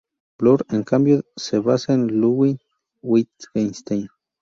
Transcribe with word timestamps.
Bloor, 0.39 0.65
en 0.71 0.81
cambio, 0.81 1.21
se 1.35 1.59
basa 1.59 1.93
en 1.93 2.07
Ludwig 2.07 2.59
Wittgenstein. 3.03 4.09